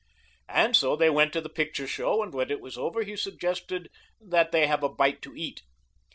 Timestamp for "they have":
4.51-4.81